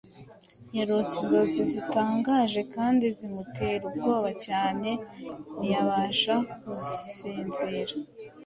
[0.77, 4.89] yarose inzozi zitangaje, kandi zimutera ubwoba cyane
[5.57, 6.35] ntiyabasha
[6.67, 7.93] gusinzira